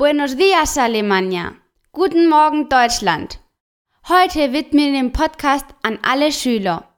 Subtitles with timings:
[0.00, 1.60] Buenos días, Alemania.
[1.92, 3.38] Guten Morgen, Deutschland.
[4.08, 6.88] Heute widmen den Podcast an alle Schüler.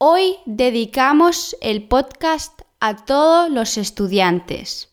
[0.00, 4.88] Hoy dedicamos el podcast a todos los estudiantes.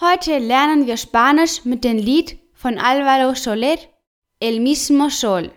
[0.00, 3.78] Heute lernen wir Spanisch mit dem Lied von Álvaro Soler,
[4.40, 5.52] El mismo Sol.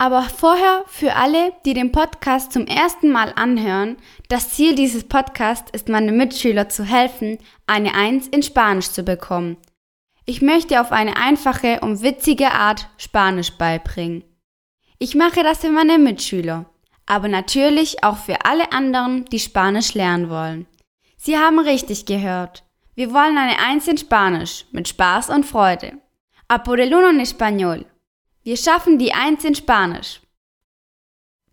[0.00, 3.98] Aber vorher für alle, die den Podcast zum ersten Mal anhören,
[4.30, 9.58] das Ziel dieses Podcasts ist, meinen Mitschüler zu helfen, eine Eins in Spanisch zu bekommen.
[10.24, 14.24] Ich möchte auf eine einfache und witzige Art Spanisch beibringen.
[14.98, 16.64] Ich mache das für meine Mitschüler,
[17.04, 20.66] aber natürlich auch für alle anderen, die Spanisch lernen wollen.
[21.18, 22.64] Sie haben richtig gehört.
[22.94, 25.98] Wir wollen eine Eins in Spanisch mit Spaß und Freude.
[26.48, 27.84] A por el uno en español.
[28.42, 30.20] Wir schaffen die Eins in Spanisch.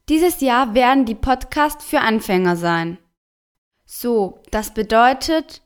[0.08, 2.98] Dieses Jahr werden die Podcasts für Anfänger sein.
[3.86, 5.62] So, das bedeutet,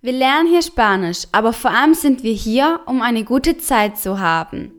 [0.00, 4.18] wir lernen hier Spanisch, aber vor allem sind wir hier, um eine gute Zeit zu
[4.18, 4.72] haben.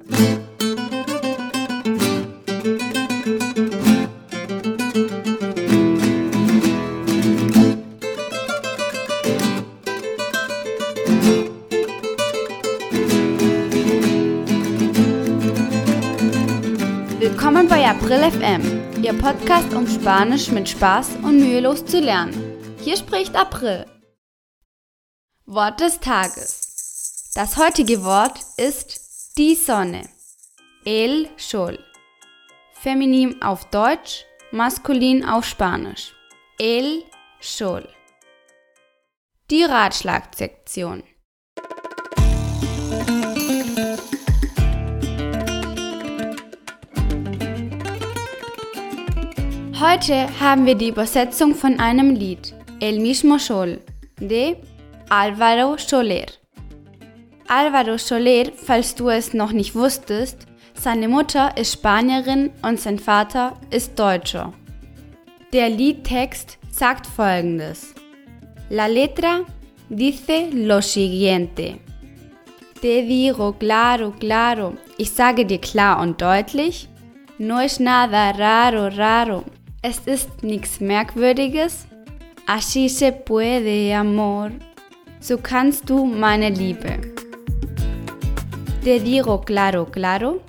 [17.47, 22.35] Willkommen bei April FM, Ihr Podcast, um Spanisch mit Spaß und mühelos zu lernen.
[22.81, 23.85] Hier spricht April.
[25.45, 27.31] Wort des Tages.
[27.35, 30.09] Das heutige Wort ist die Sonne.
[30.83, 31.79] El Sol.
[32.73, 36.13] Feminin auf Deutsch, maskulin auf Spanisch.
[36.59, 37.05] El
[37.39, 37.87] Sol.
[39.49, 41.01] Die Ratschlagsektion.
[49.79, 53.79] Heute haben wir die Übersetzung von einem Lied, El mismo Sol,
[54.19, 54.55] de
[55.07, 56.25] Álvaro Soler.
[57.47, 63.53] Álvaro Soler, falls du es noch nicht wusstest, seine Mutter ist Spanierin und sein Vater
[63.69, 64.51] ist Deutscher.
[65.53, 67.93] Der Liedtext sagt folgendes.
[68.71, 69.41] La letra
[69.89, 71.77] dice lo siguiente.
[72.81, 76.89] Te digo claro, claro, ich sage dir klar und deutlich,
[77.37, 79.43] no es nada raro, raro,
[79.87, 81.87] es ist nichts Merkwürdiges.
[82.45, 84.51] Así se puede, amor.
[85.21, 86.99] So kannst du meine Liebe.
[88.83, 90.41] Te digo claro, claro.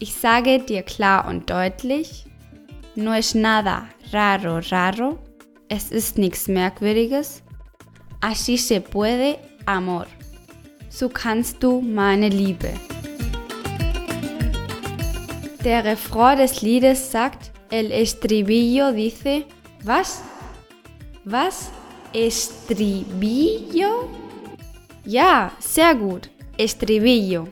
[0.00, 2.26] Ich sage dir klar und deutlich.
[2.96, 5.18] No es nada raro, raro.
[5.68, 7.44] Es ist nichts Merkwürdiges.
[8.20, 10.06] Así se puede, amor.
[10.88, 12.72] So kannst du meine Liebe.
[15.64, 19.46] Der Refrain des Liedes sagt, El estribillo dice,
[19.84, 20.22] ¿vas?
[21.24, 21.70] ¿Was?
[22.12, 24.08] ¿Estribillo?
[25.06, 26.26] Ja, sehr gut.
[26.58, 27.48] Estribillo.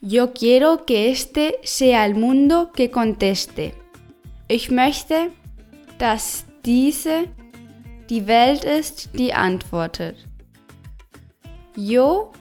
[0.00, 3.74] Yo quiero que este sea el mundo que conteste.
[4.48, 5.30] Ich möchte,
[5.98, 7.28] dass diese
[8.10, 10.16] die Welt ist, die antwortet.
[11.76, 12.32] Yo,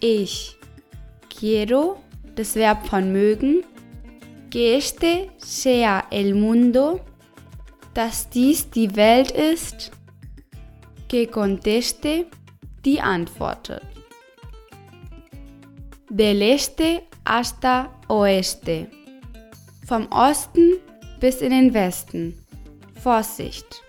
[0.00, 0.56] ich.
[1.28, 1.98] Quiero,
[2.36, 3.64] das Verb von mögen,
[4.52, 7.00] que este sea el mundo,
[7.94, 9.90] dass dies die Welt ist,
[11.08, 12.26] que conteste,
[12.84, 13.82] die antwortet.
[16.10, 18.88] Del este hasta oeste.
[19.86, 20.74] Vom Osten
[21.18, 22.34] bis in den Westen.
[23.02, 23.82] Vorsicht.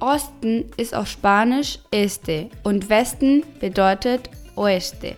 [0.00, 5.16] Osten ist auf Spanisch este und Westen bedeutet oeste.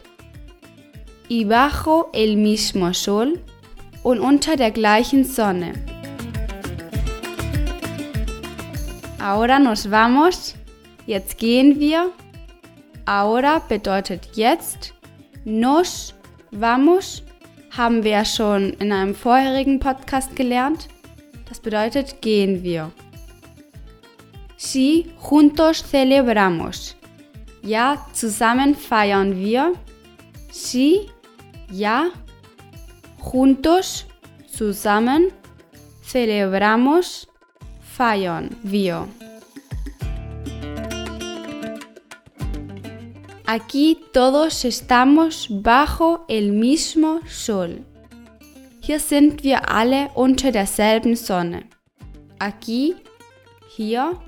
[1.29, 3.41] Y bajo el mismo sol
[4.05, 5.73] und unter der gleichen Sonne.
[9.19, 10.55] Ahora nos vamos.
[11.07, 12.13] Jetzt gehen wir.
[13.07, 14.95] Ahora bedeutet jetzt.
[15.45, 16.15] Nos
[16.53, 17.23] vamos
[17.77, 20.89] haben wir ja schon in einem vorherigen Podcast gelernt.
[21.49, 22.93] Das bedeutet gehen wir.
[24.57, 26.97] Si juntos celebramos.
[27.63, 29.73] Ja, zusammen feiern wir.
[30.51, 31.11] Si,
[31.71, 32.11] ja,
[33.25, 34.07] Juntos,
[34.47, 35.33] zusammen,
[36.03, 37.27] celebramos,
[37.81, 39.09] feiern wir.
[43.47, 47.85] Aquí todos estamos bajo el mismo Sol.
[48.81, 51.65] Hier sind wir alle unter derselben Sonne.
[52.39, 52.95] Aquí,
[53.75, 54.21] hier,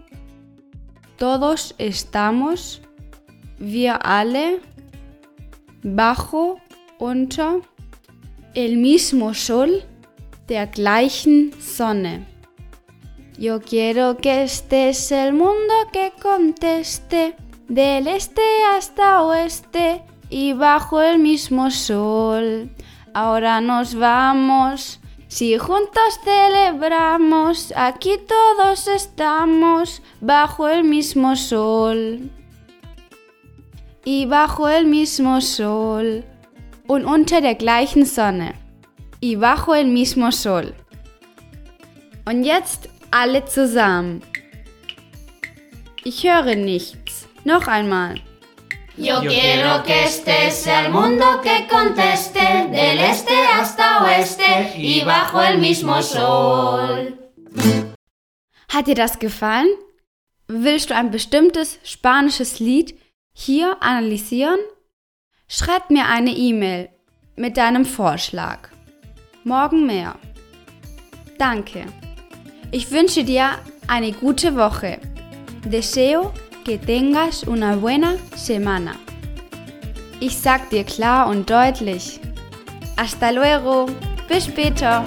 [1.19, 2.81] todos estamos,
[3.58, 4.58] wir alle,
[5.82, 6.58] bajo,
[6.98, 7.60] unter,
[8.56, 9.85] el mismo sol,
[10.49, 12.26] der gleichen Sonne.
[13.38, 17.37] Yo quiero que este es el mundo que conteste.
[17.69, 18.43] del este
[18.75, 22.70] hasta oeste y bajo el mismo sol.
[23.12, 32.31] Ahora nos vamos, si juntos celebramos, aquí todos estamos bajo el mismo sol.
[34.05, 36.25] Y bajo el mismo sol
[36.86, 38.54] und unter der gleichen Sonne.
[39.20, 40.74] Y bajo el mismo sol.
[42.24, 44.22] Und jetzt alle zusammen.
[46.04, 47.26] Ich höre nichts.
[47.44, 48.20] Noch einmal.
[48.96, 52.40] Yo quiero que este sea el mundo que conteste
[52.70, 57.18] del este hasta oeste y bajo el mismo sol.
[58.68, 59.68] Hat dir das gefallen?
[60.48, 62.94] Willst du ein bestimmtes spanisches Lied
[63.34, 64.60] hier analysieren?
[65.48, 66.88] Schreib mir eine E-Mail
[67.37, 68.69] mit deinem Vorschlag.
[69.44, 70.16] Morgen mehr.
[71.38, 71.87] Danke.
[72.72, 73.50] Ich wünsche dir
[73.87, 74.98] eine gute Woche.
[75.64, 76.32] Deseo
[76.64, 78.96] que tengas una buena semana.
[80.19, 82.19] Ich sag dir klar und deutlich.
[82.96, 83.87] Hasta luego.
[84.28, 85.04] Bis später.